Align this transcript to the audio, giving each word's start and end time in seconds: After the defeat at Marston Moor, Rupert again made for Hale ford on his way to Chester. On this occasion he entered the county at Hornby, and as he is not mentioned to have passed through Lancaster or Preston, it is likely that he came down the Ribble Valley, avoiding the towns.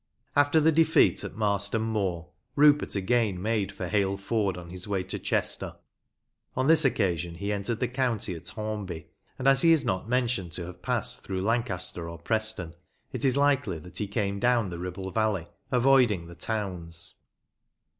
After 0.35 0.59
the 0.59 0.71
defeat 0.71 1.23
at 1.23 1.35
Marston 1.35 1.83
Moor, 1.83 2.31
Rupert 2.55 2.95
again 2.95 3.39
made 3.39 3.71
for 3.71 3.85
Hale 3.85 4.17
ford 4.17 4.57
on 4.57 4.71
his 4.71 4.87
way 4.87 5.03
to 5.03 5.19
Chester. 5.19 5.75
On 6.55 6.65
this 6.65 6.83
occasion 6.83 7.35
he 7.35 7.53
entered 7.53 7.79
the 7.79 7.87
county 7.87 8.33
at 8.33 8.49
Hornby, 8.49 9.09
and 9.37 9.47
as 9.47 9.61
he 9.61 9.71
is 9.71 9.85
not 9.85 10.09
mentioned 10.09 10.53
to 10.53 10.65
have 10.65 10.81
passed 10.81 11.21
through 11.23 11.43
Lancaster 11.43 12.09
or 12.09 12.17
Preston, 12.17 12.73
it 13.11 13.23
is 13.23 13.37
likely 13.37 13.77
that 13.77 13.99
he 13.99 14.07
came 14.07 14.39
down 14.39 14.71
the 14.71 14.79
Ribble 14.79 15.11
Valley, 15.11 15.45
avoiding 15.71 16.25
the 16.25 16.33
towns. 16.35 17.13